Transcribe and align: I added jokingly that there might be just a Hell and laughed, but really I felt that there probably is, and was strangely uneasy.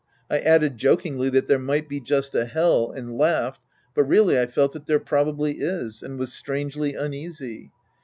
I 0.31 0.39
added 0.39 0.77
jokingly 0.79 1.29
that 1.29 1.45
there 1.45 1.59
might 1.59 1.87
be 1.87 2.01
just 2.01 2.33
a 2.33 2.45
Hell 2.45 2.89
and 2.89 3.15
laughed, 3.19 3.61
but 3.93 4.05
really 4.05 4.39
I 4.39 4.47
felt 4.47 4.73
that 4.73 4.87
there 4.87 4.97
probably 4.99 5.59
is, 5.59 6.01
and 6.01 6.17
was 6.17 6.33
strangely 6.33 6.95
uneasy. 6.95 7.71